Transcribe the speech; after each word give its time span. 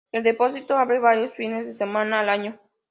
El 0.11 0.23
depósito 0.23 0.79
abre 0.79 0.97
varios 0.97 1.31
fines 1.35 1.67
de 1.67 1.75
semana 1.75 2.21
al 2.21 2.29
año. 2.29 2.57